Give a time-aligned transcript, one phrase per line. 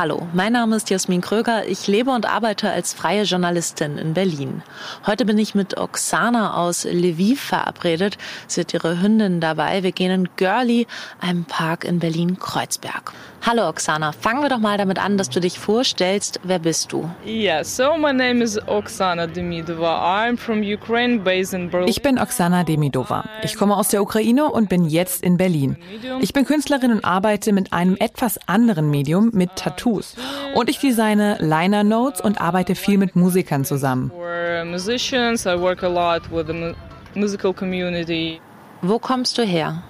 [0.00, 1.66] Hallo, mein Name ist Jasmin Kröger.
[1.66, 4.62] Ich lebe und arbeite als freie Journalistin in Berlin.
[5.06, 8.16] Heute bin ich mit Oksana aus Lviv verabredet.
[8.46, 9.82] Sie hat ihre Hündin dabei.
[9.82, 10.86] Wir gehen in Görli,
[11.20, 13.12] einem Park in Berlin-Kreuzberg.
[13.42, 16.40] Hallo Oksana, fangen wir doch mal damit an, dass du dich vorstellst.
[16.44, 17.08] Wer bist du?
[17.26, 20.26] Yeah, so my name is Oksana Demidova.
[20.26, 21.88] I'm from Ukraine, based in Berlin.
[21.88, 23.24] Ich bin Oksana Demidova.
[23.42, 25.76] Ich komme aus der Ukraine und bin jetzt in Berlin.
[26.20, 29.56] Ich bin Künstlerin und arbeite mit einem etwas anderen Medium, mit
[29.90, 30.14] Tattoos.
[30.54, 34.10] Und ich designe Liner Notes und arbeite viel mit Musikern zusammen.
[34.10, 36.74] For musicians, I work a lot with the mu-
[37.14, 38.40] musical community.
[38.82, 39.82] Wo kommst du her?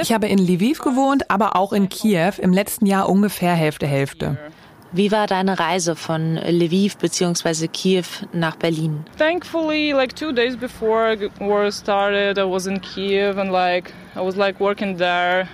[0.00, 4.36] Ich habe in Lviv gewohnt, aber auch in Kiew, im letzten Jahr ungefähr Hälfte Hälfte.
[4.90, 7.68] Wie war deine Reise von Lviv bzw.
[7.68, 9.04] Kiew nach Berlin?
[9.18, 14.34] thankfully like two days before war started, I was in Kiev and like I was
[14.36, 15.46] like working there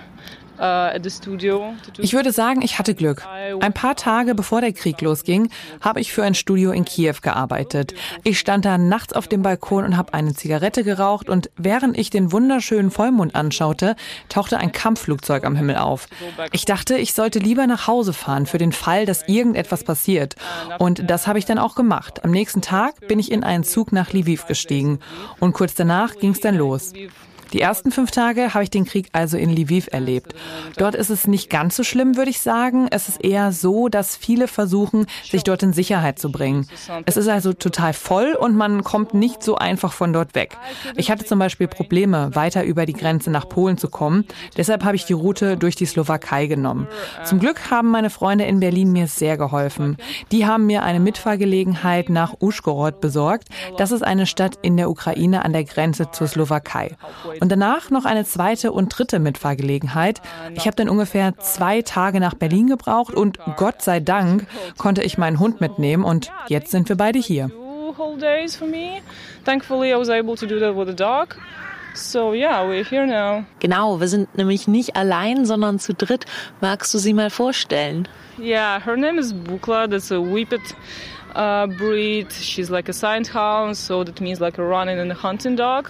[0.57, 3.25] do Ich würde sagen, ich hatte Glück.
[3.59, 5.49] Ein paar Tage bevor der Krieg losging,
[5.81, 7.93] habe ich für ein Studio in Kiew gearbeitet.
[8.23, 12.09] Ich stand da nachts auf dem Balkon und habe eine Zigarette geraucht und während ich
[12.09, 13.95] den wunderschönen Vollmond anschaute,
[14.29, 16.07] tauchte ein Kampfflugzeug am Himmel auf.
[16.51, 20.35] Ich dachte, ich sollte lieber nach Hause fahren für den Fall, dass irgendetwas passiert.
[20.79, 22.23] Und das habe ich dann auch gemacht.
[22.23, 24.99] Am nächsten Tag bin ich in einen Zug nach Lviv gestiegen
[25.39, 26.93] und kurz danach ging es dann los.
[27.55, 30.35] Die ersten fünf Tage habe ich den Krieg also in Lviv erlebt.
[30.75, 32.87] Dort ist es nicht ganz so schlimm, würde ich sagen.
[32.91, 36.67] Es ist eher so, dass viele versuchen, sich dort in Sicherheit zu bringen.
[37.05, 40.57] Es ist also total voll und man kommt nicht so einfach von dort weg.
[40.97, 44.25] Ich hatte zum Beispiel Probleme, weiter über die Grenze nach Polen zu kommen.
[44.57, 46.89] Deshalb habe ich die Route durch die Slowakei genommen.
[47.23, 49.95] Zum Glück haben meine Freunde in Berlin mir sehr geholfen.
[50.33, 53.47] Die haben mir eine Mitfahrgelegenheit nach Uschgorod besorgt.
[53.77, 56.97] Das ist eine Stadt in der Ukraine an der Grenze zur Slowakei.
[57.49, 60.21] Danach noch eine zweite und dritte Mitfahrgelegenheit.
[60.53, 64.47] Ich habe dann ungefähr zwei Tage nach Berlin gebraucht und Gott sei Dank
[64.77, 67.49] konnte ich meinen Hund mitnehmen und jetzt sind wir beide hier.
[67.85, 69.01] two whole days for me.
[69.43, 71.35] Thankfully, I was able to do that with a dog.
[71.93, 73.45] So yeah, we're here now.
[73.59, 76.25] Genau, wir sind nämlich nicht allein, sondern zu dritt.
[76.61, 78.07] Magst du sie mal vorstellen?
[78.37, 79.87] Yeah, her name is Bukla.
[79.89, 80.75] That's a Whippet
[81.35, 82.33] uh, breed.
[82.33, 85.89] She's like a scent hound, so that means like a running and a hunting dog.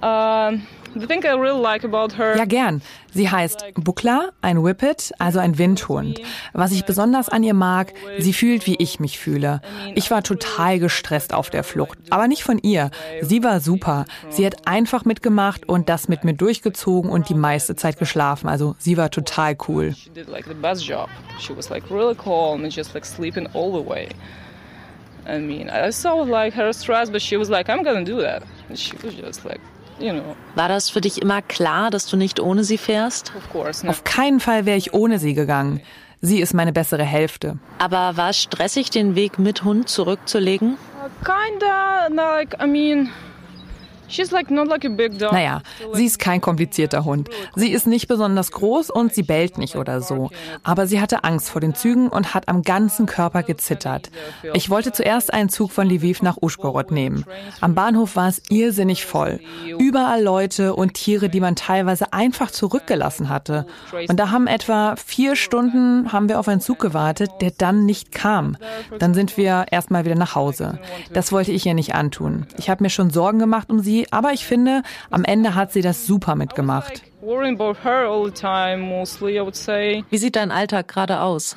[0.00, 2.36] The thing I really like about her.
[2.36, 2.80] Ja, gern.
[3.12, 6.20] Sie heißt Bukla, ein Whippet, also ein Windhund.
[6.52, 9.60] Was ich besonders an ihr mag, sie fühlt, wie ich mich fühle.
[9.96, 12.92] Ich war total gestresst auf der Flucht, aber nicht von ihr.
[13.22, 14.04] Sie war super.
[14.30, 18.48] Sie hat einfach mitgemacht und das mit mir durchgezogen und die meiste Zeit geschlafen.
[18.48, 19.94] Also sie war total cool.
[25.26, 28.42] I mean, I saw like her stress, but she was like, I'm gonna do that.
[28.68, 29.58] And she was just like,
[30.54, 33.32] War das für dich immer klar, dass du nicht ohne sie fährst?
[33.36, 33.84] of course.
[33.84, 33.90] No.
[33.90, 35.80] Auf keinen Fall wäre ich ohne sie gegangen.
[36.20, 37.58] Sie ist meine bessere Hälfte.
[37.78, 40.78] Aber war es stressig, den Weg mit Hund zurückzulegen?
[41.22, 43.10] Kinda like I mean,
[45.32, 47.28] Naja, sie ist kein komplizierter Hund.
[47.54, 50.30] Sie ist nicht besonders groß und sie bellt nicht oder so.
[50.62, 54.10] Aber sie hatte Angst vor den Zügen und hat am ganzen Körper gezittert.
[54.52, 57.24] Ich wollte zuerst einen Zug von Lviv nach Uschgorod nehmen.
[57.60, 59.40] Am Bahnhof war es irrsinnig voll.
[59.78, 63.66] Überall Leute und Tiere, die man teilweise einfach zurückgelassen hatte.
[64.08, 68.12] Und da haben etwa vier Stunden haben wir auf einen Zug gewartet, der dann nicht
[68.12, 68.56] kam.
[68.98, 70.78] Dann sind wir erstmal wieder nach Hause.
[71.12, 72.46] Das wollte ich ihr nicht antun.
[72.58, 75.82] Ich habe mir schon Sorgen gemacht um sie, aber ich finde, am Ende hat sie
[75.82, 77.02] das super mitgemacht.
[80.10, 81.56] Wie sieht dein Alltag gerade aus?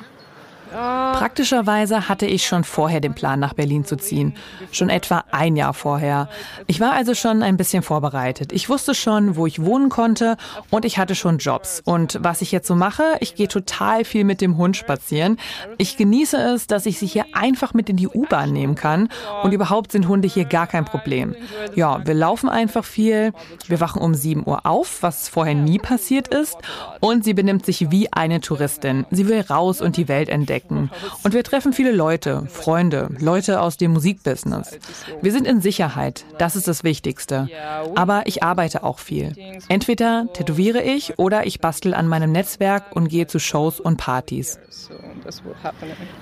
[0.70, 4.34] Praktischerweise hatte ich schon vorher den Plan, nach Berlin zu ziehen.
[4.70, 6.28] Schon etwa ein Jahr vorher.
[6.66, 8.52] Ich war also schon ein bisschen vorbereitet.
[8.52, 10.36] Ich wusste schon, wo ich wohnen konnte
[10.70, 11.82] und ich hatte schon Jobs.
[11.84, 15.38] Und was ich jetzt so mache, ich gehe total viel mit dem Hund spazieren.
[15.78, 19.08] Ich genieße es, dass ich sie hier einfach mit in die U-Bahn nehmen kann.
[19.42, 21.34] Und überhaupt sind Hunde hier gar kein Problem.
[21.74, 23.32] Ja, wir laufen einfach viel.
[23.66, 26.56] Wir wachen um 7 Uhr auf, was vorher nie passiert ist.
[27.00, 29.06] Und sie benimmt sich wie eine Touristin.
[29.10, 30.90] Sie will raus und die Welt entdecken entdecken.
[31.22, 34.78] Und wir treffen viele Leute, Freunde, Leute aus dem Musikbusiness.
[35.22, 37.48] Wir sind in Sicherheit, das ist das Wichtigste.
[37.94, 39.34] Aber ich arbeite auch viel.
[39.68, 44.58] Entweder tätowiere ich oder ich bastel an meinem Netzwerk und gehe zu Shows und Partys.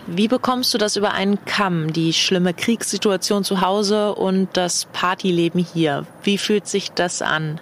[0.07, 5.65] Wie bekommst du das über einen Kamm, die schlimme Kriegssituation zu Hause und das Partyleben
[5.65, 6.07] hier?
[6.23, 7.61] Wie fühlt sich das an?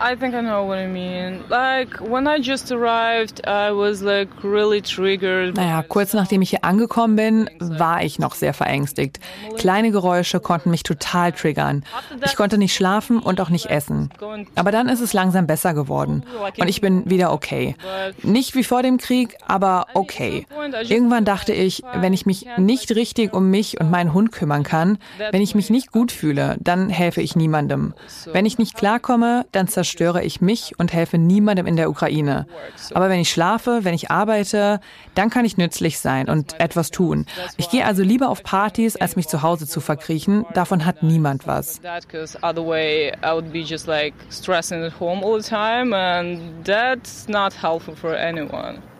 [0.00, 1.40] I think I know what I mean.
[1.48, 5.56] Like when I just arrived, I was like really triggered.
[5.56, 9.18] Naja, kurz nachdem ich hier angekommen bin, war ich noch sehr verängstigt.
[9.56, 11.84] Kleine Geräusche konnten mich total triggern.
[12.24, 14.10] Ich konnte nicht schlafen und auch nicht essen.
[14.54, 16.22] Aber dann ist es langsam besser geworden
[16.58, 17.74] und ich bin wieder okay.
[18.22, 20.46] Nicht wie vor dem Krieg, aber okay.
[20.88, 24.98] Irgendwann dachte ich, wenn ich mich nicht richtig um mich und meinen Hund kümmern kann,
[25.32, 27.94] wenn ich mich nicht gut fühle, dann helfe ich niemandem.
[28.32, 32.46] Wenn ich nicht klarkomme, dann zerstöre zerstöre ich mich und helfe niemandem in der Ukraine.
[32.92, 34.80] Aber wenn ich schlafe, wenn ich arbeite,
[35.14, 37.24] dann kann ich nützlich sein und etwas tun.
[37.56, 40.44] Ich gehe also lieber auf Partys, als mich zu Hause zu verkriechen.
[40.52, 41.80] Davon hat niemand was.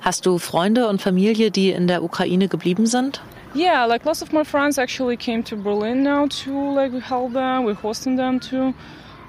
[0.00, 3.20] Hast du Freunde und Familie, die in der Ukraine geblieben sind?
[3.54, 7.64] Yeah, like lots of my friends actually came to Berlin now to like help them.
[7.64, 8.74] We're hosting them too.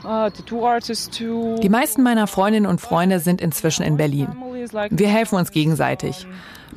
[0.04, 0.30] Ah,
[1.62, 4.30] Die meisten meiner Freundinnen und Freunde sind inzwischen in Berlin.
[4.92, 6.26] Wir helfen uns gegenseitig.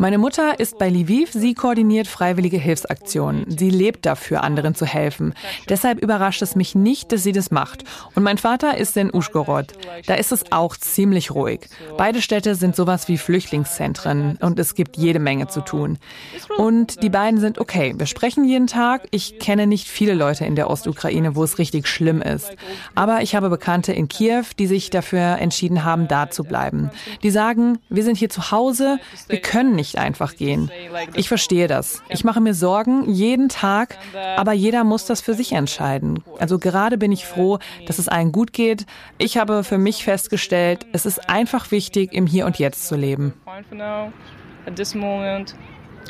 [0.03, 3.45] Meine Mutter ist bei Lviv, sie koordiniert freiwillige Hilfsaktionen.
[3.57, 5.33] Sie lebt dafür, anderen zu helfen.
[5.69, 7.85] Deshalb überrascht es mich nicht, dass sie das macht.
[8.17, 9.75] Und mein Vater ist in Uschgorod.
[10.07, 11.69] Da ist es auch ziemlich ruhig.
[11.99, 15.99] Beide Städte sind sowas wie Flüchtlingszentren und es gibt jede Menge zu tun.
[16.59, 17.95] Und die beiden sind okay.
[17.97, 19.07] Wir sprechen jeden Tag.
[19.13, 22.51] Ich kenne nicht viele Leute in der Ostukraine, wo es richtig schlimm ist.
[22.97, 26.91] Aber ich habe Bekannte in Kiew, die sich dafür entschieden haben, da zu bleiben.
[27.23, 30.71] Die sagen, wir sind hier zu Hause, wir können nicht nicht einfach gehen.
[31.15, 32.03] Ich verstehe das.
[32.09, 33.99] Ich mache mir Sorgen jeden Tag,
[34.37, 36.23] aber jeder muss das für sich entscheiden.
[36.39, 38.87] Also gerade bin ich froh, dass es allen gut geht.
[39.19, 43.35] Ich habe für mich festgestellt, es ist einfach wichtig, im Hier und Jetzt zu leben.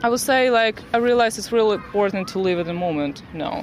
[0.03, 3.63] I would say like I realize it's really important to live at the moment now.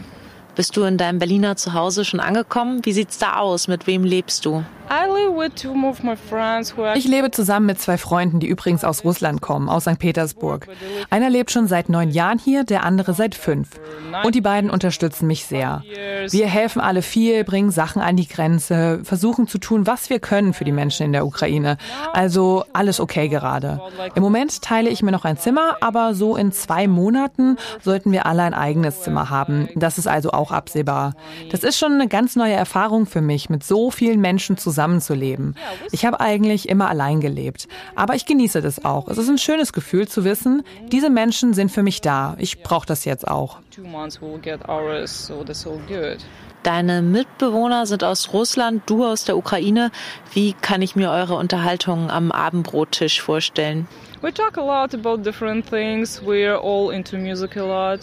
[0.56, 2.86] Bist du in deinem Berliner Zuhause schon angekommen?
[2.86, 3.68] Wie sieht's da aus?
[3.68, 4.64] Mit wem lebst du?
[6.96, 10.00] Ich lebe zusammen mit zwei Freunden, die übrigens aus Russland kommen, aus St.
[10.00, 10.68] Petersburg.
[11.12, 13.80] Einer lebt schon seit neun Jahren hier, der andere seit fünf.
[14.24, 15.84] Und die beiden unterstützen mich sehr.
[16.30, 20.54] Wir helfen alle viel, bringen Sachen an die Grenze, versuchen zu tun, was wir können
[20.54, 21.78] für die Menschen in der Ukraine.
[22.14, 23.80] Also alles okay gerade.
[24.16, 28.26] Im Moment teile ich mir noch ein Zimmer, aber so in zwei Monaten sollten wir
[28.26, 29.70] alle ein eigenes Zimmer haben.
[29.76, 31.14] Das ist also auch absehbar.
[31.52, 35.56] Das ist schon eine ganz neue Erfahrung für mich, mit so vielen Menschen zusammen zusammenzuleben.
[35.92, 37.68] Ich habe eigentlich immer allein gelebt.
[37.96, 39.10] Aber ich genieße das auch.
[39.10, 42.36] Es ist ein schönes Gefühl zu wissen, diese Menschen sind für mich da.
[42.40, 43.60] Ich brauche das jetzt auch.
[46.64, 49.92] Deine Mitbewohner sind aus Russland, du aus der Ukraine.
[50.34, 53.88] Wie kann ich mir eure Unterhaltungen am Abendbrottisch vorstellen?
[54.22, 56.22] We talk a lot about different things.
[56.22, 58.02] We're all into music a lot.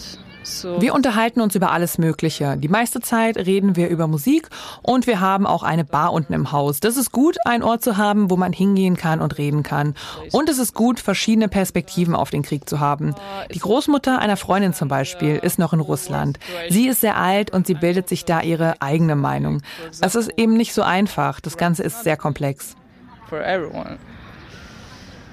[0.79, 2.57] Wir unterhalten uns über alles Mögliche.
[2.57, 4.49] Die meiste Zeit reden wir über Musik
[4.83, 6.81] und wir haben auch eine Bar unten im Haus.
[6.81, 9.95] Das ist gut, einen Ort zu haben, wo man hingehen kann und reden kann.
[10.33, 13.15] Und es ist gut, verschiedene Perspektiven auf den Krieg zu haben.
[13.53, 16.39] Die Großmutter einer Freundin zum Beispiel ist noch in Russland.
[16.69, 19.63] Sie ist sehr alt und sie bildet sich da ihre eigene Meinung.
[20.01, 21.41] Es ist eben nicht so einfach.
[21.41, 22.77] Das Ganze ist sehr komplex.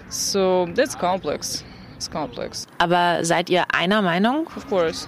[0.09, 1.63] So that's complex.
[2.03, 2.67] It's complex.
[2.79, 4.47] Aber seid ihr einer Meinung?
[4.57, 5.07] Of course.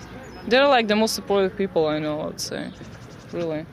[0.49, 2.71] They're like the most supportive people I know, I would say.
[3.33, 3.65] Really.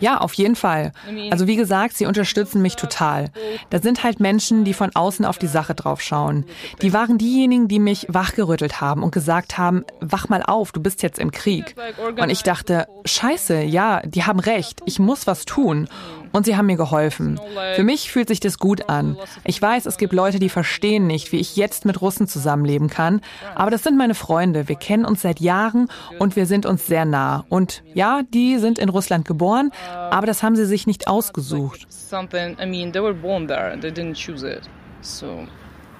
[0.00, 0.92] Ja, auf jeden Fall.
[1.30, 3.30] Also wie gesagt, sie unterstützen mich total.
[3.68, 6.46] Da sind halt Menschen, die von außen auf die Sache drauf schauen.
[6.80, 11.02] Die waren diejenigen, die mich wachgerüttelt haben und gesagt haben, wach mal auf, du bist
[11.02, 11.74] jetzt im Krieg.
[12.18, 15.86] Und ich dachte, scheiße, ja, die haben recht, ich muss was tun.
[16.32, 17.40] Und sie haben mir geholfen.
[17.74, 19.16] Für mich fühlt sich das gut an.
[19.44, 23.20] Ich weiß, es gibt Leute, die verstehen nicht, wie ich jetzt mit Russen zusammenleben kann.
[23.54, 24.68] Aber das sind meine Freunde.
[24.68, 27.44] Wir kennen uns seit Jahren und wir sind uns sehr nah.
[27.48, 29.70] Und ja, die sind in Russland geboren,
[30.10, 31.86] aber das haben sie sich nicht ausgesucht.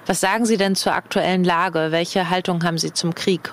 [0.07, 1.87] Was sagen Sie denn zur aktuellen Lage?
[1.91, 3.51] Welche Haltung haben Sie zum Krieg?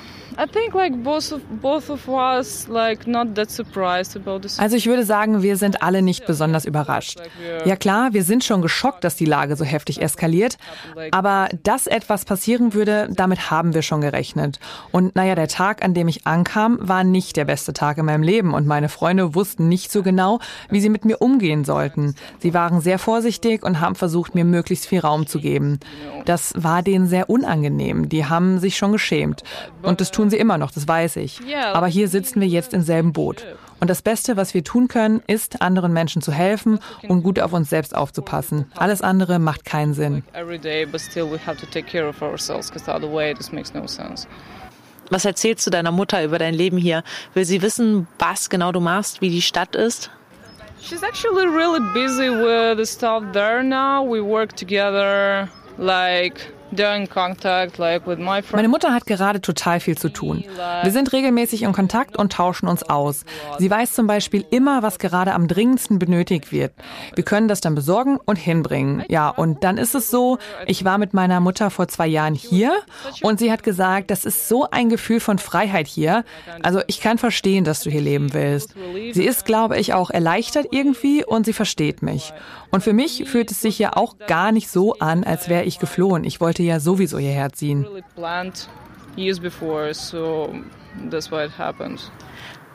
[4.61, 7.19] Also ich würde sagen, wir sind alle nicht besonders überrascht.
[7.65, 10.57] Ja klar, wir sind schon geschockt, dass die Lage so heftig eskaliert,
[11.11, 14.61] aber dass etwas passieren würde, damit haben wir schon gerechnet.
[14.93, 18.23] Und naja, der Tag, an dem ich ankam, war nicht der beste Tag in meinem
[18.23, 20.39] Leben und meine Freunde wussten nicht so genau,
[20.71, 22.15] wie sie mit mir umgehen sollten.
[22.39, 25.81] Sie waren sehr vorsichtig und haben versucht, mir möglichst viel Raum zu geben.
[26.27, 28.09] Das war denen sehr unangenehm.
[28.09, 29.43] Die haben sich schon geschämt.
[29.83, 31.41] Und das tun tun sie immer noch, das weiß ich.
[31.73, 33.47] Aber hier sitzen wir jetzt im selben Boot.
[33.81, 37.53] Und das Beste, was wir tun können, ist, anderen Menschen zu helfen und gut auf
[37.55, 38.71] uns selbst aufzupassen.
[38.77, 40.23] Alles andere macht keinen Sinn.
[45.11, 47.03] Was erzählst du deiner Mutter über dein Leben hier?
[47.33, 50.11] Will sie wissen, was genau du machst, wie die Stadt ist?
[50.81, 54.05] She's actually really busy with the stuff there now.
[54.05, 56.53] We work together like
[58.53, 60.45] meine Mutter hat gerade total viel zu tun.
[60.83, 63.25] Wir sind regelmäßig in Kontakt und tauschen uns aus.
[63.59, 66.73] Sie weiß zum Beispiel immer, was gerade am dringendsten benötigt wird.
[67.15, 69.05] Wir können das dann besorgen und hinbringen.
[69.09, 72.73] Ja, und dann ist es so, ich war mit meiner Mutter vor zwei Jahren hier
[73.23, 76.25] und sie hat gesagt, das ist so ein Gefühl von Freiheit hier.
[76.63, 78.75] Also ich kann verstehen, dass du hier leben willst.
[79.13, 82.33] Sie ist, glaube ich, auch erleichtert irgendwie und sie versteht mich.
[82.71, 85.79] Und für mich fühlt es sich ja auch gar nicht so an, als wäre ich
[85.79, 86.25] geflohen.
[86.25, 87.87] Ich wollte ja sowieso hierher ziehen.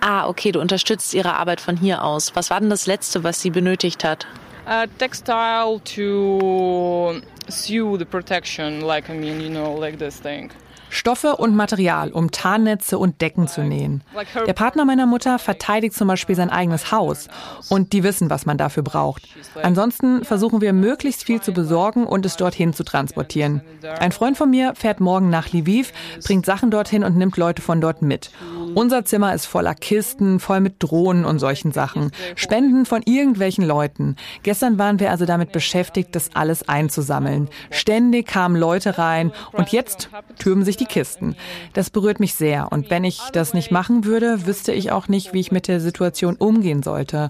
[0.02, 2.36] Ah, okay, du unterstützt ihre Arbeit von hier aus.
[2.36, 4.28] Was war denn das Letzte, was sie benötigt hat?
[4.66, 10.52] Uh, textile to sew the protection, like I mean, you know, like this thing.
[10.94, 14.04] Stoffe und Material, um Tarnnetze und Decken zu nähen.
[14.46, 17.30] Der Partner meiner Mutter verteidigt zum Beispiel sein eigenes Haus
[17.70, 19.28] und die wissen, was man dafür braucht.
[19.64, 23.62] Ansonsten versuchen wir möglichst viel zu besorgen und es dorthin zu transportieren.
[24.00, 27.82] Ein Freund von mir fährt morgen nach Lviv, bringt Sachen dorthin und nimmt Leute von
[27.82, 28.30] dort mit.
[28.76, 32.12] Unser Zimmer ist voller Kisten, voll mit Drohnen und solchen Sachen.
[32.36, 34.16] Spenden von irgendwelchen Leuten.
[34.44, 37.33] Gestern waren wir also damit beschäftigt, das alles einzusammeln.
[37.72, 40.10] Ständig kamen Leute rein und jetzt
[40.40, 41.36] türmen sich die Kisten.
[41.74, 45.34] Das berührt mich sehr und wenn ich das nicht machen würde, wüsste ich auch nicht,
[45.34, 47.30] wie ich mit der Situation umgehen sollte.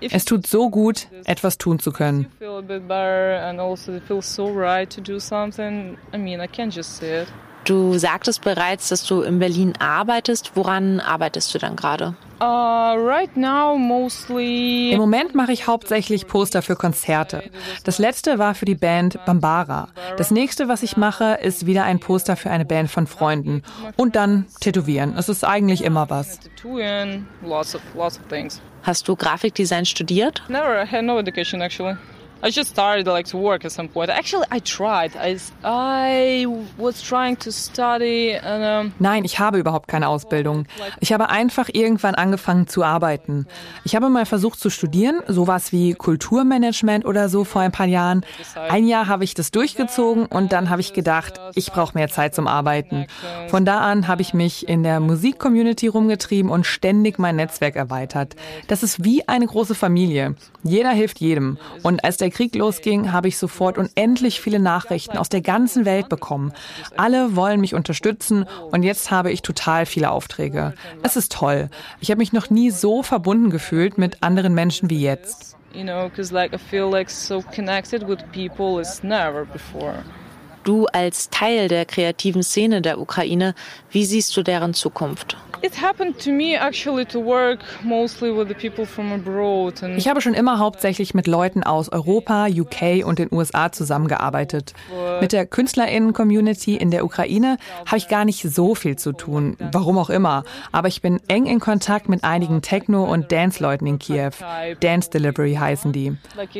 [0.00, 2.26] Es tut so gut, etwas tun zu können.
[7.64, 10.52] Du sagtest bereits, dass du in Berlin arbeitest.
[10.56, 12.14] Woran arbeitest du dann gerade?
[12.40, 17.44] Uh, right now mostly Im Moment mache ich hauptsächlich Poster für Konzerte.
[17.84, 19.90] Das letzte war für die Band Bambara.
[20.16, 23.62] Das nächste, was ich mache, ist wieder ein Poster für eine Band von Freunden.
[23.96, 25.14] Und dann tätowieren.
[25.16, 26.40] Es ist eigentlich immer was.
[28.82, 30.42] Hast du Grafikdesign studiert?
[30.48, 31.96] Never, I had no education actually.
[32.44, 34.10] I just started like to work at some point.
[34.10, 35.12] Actually, I tried.
[35.14, 36.46] I, I
[36.76, 38.32] was trying to study.
[38.32, 40.66] And, um Nein, ich habe überhaupt keine Ausbildung.
[40.98, 43.46] Ich habe einfach irgendwann angefangen zu arbeiten.
[43.84, 48.26] Ich habe mal versucht zu studieren, sowas wie Kulturmanagement oder so vor ein paar Jahren.
[48.68, 52.34] Ein Jahr habe ich das durchgezogen und dann habe ich gedacht, ich brauche mehr Zeit
[52.34, 53.06] zum Arbeiten.
[53.48, 58.34] Von da an habe ich mich in der Musikcommunity rumgetrieben und ständig mein Netzwerk erweitert.
[58.66, 60.34] Das ist wie eine große Familie.
[60.64, 61.58] Jeder hilft jedem.
[61.82, 66.08] Und als der Krieg losging, habe ich sofort unendlich viele Nachrichten aus der ganzen Welt
[66.08, 66.52] bekommen.
[66.96, 70.74] Alle wollen mich unterstützen und jetzt habe ich total viele Aufträge.
[71.02, 71.68] Es ist toll.
[72.00, 75.56] Ich habe mich noch nie so verbunden gefühlt mit anderen Menschen wie jetzt.
[80.64, 83.54] Du als Teil der kreativen Szene der Ukraine,
[83.90, 85.36] wie siehst du deren Zukunft?
[89.96, 94.74] Ich habe schon immer hauptsächlich mit Leuten aus Europa, UK und den USA zusammengearbeitet.
[95.20, 99.98] Mit der Künstlerinnen-Community in der Ukraine habe ich gar nicht so viel zu tun, warum
[99.98, 100.42] auch immer.
[100.72, 104.32] Aber ich bin eng in Kontakt mit einigen Techno- und Dance-Leuten in Kiew.
[104.80, 106.16] Dance Delivery heißen die.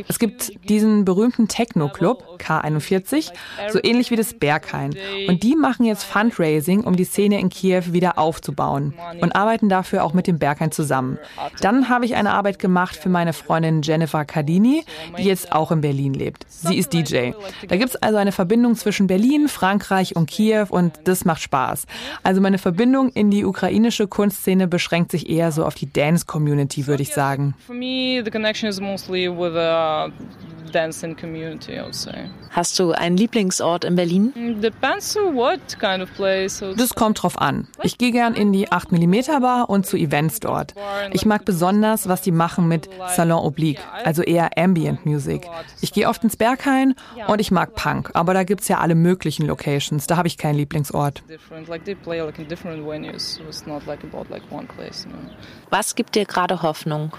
[0.08, 3.32] Es gibt diesen berühmten Techno-Club, K41,
[3.68, 4.94] so ähnlich wie das Berghain.
[5.26, 10.04] Und die machen jetzt Fundraising, um die Szene in Kiew wieder aufzubauen und arbeiten dafür
[10.04, 11.18] auch mit dem Berghain zusammen.
[11.60, 14.84] Dann habe ich eine Arbeit gemacht für meine Freundin Jennifer Cardini,
[15.18, 16.44] die jetzt auch in Berlin lebt.
[16.48, 17.32] Sie ist DJ.
[17.68, 21.86] Da gibt es also eine Verbindung zwischen Berlin, Frankreich und Kiew und das macht Spaß.
[22.22, 27.02] Also meine Verbindung in die ukrainische Kunstszene beschränkt sich eher so auf die Dance-Community, würde
[27.02, 27.54] ich sagen.
[27.66, 29.56] For me, the connection is mostly with
[30.72, 32.28] dancing community, I would say.
[32.50, 34.32] Hast du einen Lieblingsort in Berlin?
[34.34, 34.60] Mm.
[36.76, 37.68] Das kommt drauf an.
[37.82, 40.74] Ich gehe gern in die 8 mm Bar und zu Events dort.
[41.12, 45.46] Ich mag besonders, was die machen mit Salon Oblique, also eher Ambient Music.
[45.80, 46.94] Ich gehe oft ins Berghain
[47.28, 50.06] und ich mag Punk, aber da gibt's ja alle möglichen Locations.
[50.06, 51.22] Da habe ich keinen Lieblingsort.
[55.70, 57.12] Was gibt dir gerade Hoffnung?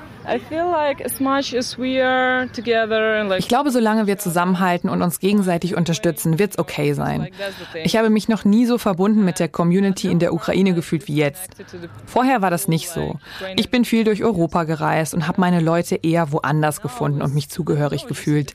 [3.37, 7.27] Ich glaube, solange wir zusammenhalten und uns gegenseitig unterstützen, wird's okay sein.
[7.83, 11.15] Ich habe mich noch nie so verbunden mit der Community in der Ukraine gefühlt wie
[11.15, 11.52] jetzt.
[12.05, 13.19] Vorher war das nicht so.
[13.55, 17.49] Ich bin viel durch Europa gereist und habe meine Leute eher woanders gefunden und mich
[17.49, 18.53] zugehörig gefühlt.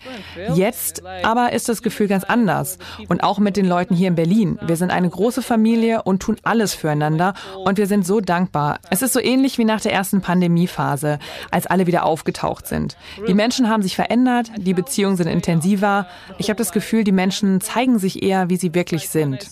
[0.55, 2.79] Jetzt aber ist das Gefühl ganz anders.
[3.09, 4.59] Und auch mit den Leuten hier in Berlin.
[4.63, 8.79] Wir sind eine große Familie und tun alles füreinander und wir sind so dankbar.
[8.91, 11.19] Es ist so ähnlich wie nach der ersten Pandemiephase
[11.51, 12.97] als alle wieder aufgetaucht sind.
[13.27, 16.07] Die Menschen haben sich verändert, die Beziehungen sind intensiver.
[16.39, 19.49] Ich habe das Gefühl, die Menschen zeigen sich eher, wie sie wirklich sind.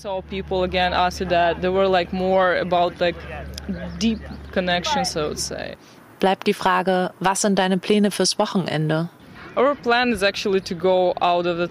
[6.18, 9.10] Bleibt die Frage, was sind deine Pläne fürs Wochenende?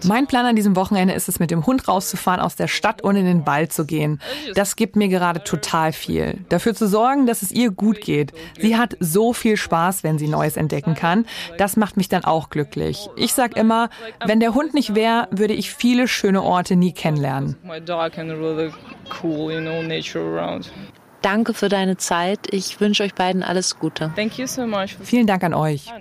[0.06, 3.16] Mein Plan an diesem Wochenende ist es, mit dem Hund rauszufahren aus der Stadt und
[3.16, 4.20] in den Wald zu gehen.
[4.56, 6.40] Das gibt mir gerade total viel.
[6.50, 8.34] Dafür zu sorgen, dass es ihr gut geht.
[8.60, 11.26] Sie hat so viel Spaß, wenn sie Neues entdecken kann.
[11.60, 13.08] Das macht mich dann auch glücklich.
[13.18, 13.90] Ich sag immer,
[14.26, 17.56] wenn der Hund nicht wäre, würde ich viele schöne Orte nie kennenlernen.
[21.26, 22.54] Danke für deine Zeit.
[22.54, 24.14] Ich wünsche euch beiden alles Gute.
[25.02, 25.92] Vielen Dank an euch.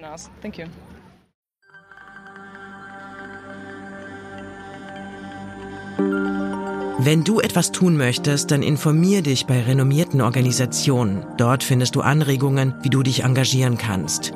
[6.98, 11.24] Wenn du etwas tun möchtest, dann informier dich bei renommierten Organisationen.
[11.38, 14.34] Dort findest du Anregungen, wie du dich engagieren kannst.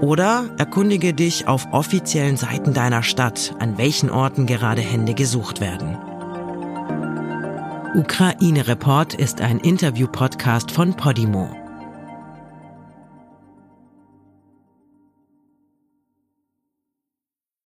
[0.00, 5.98] Oder erkundige dich auf offiziellen Seiten deiner Stadt, an welchen Orten gerade Hände gesucht werden.
[7.94, 11.59] Ukraine Report ist ein Interview-Podcast von Podimo.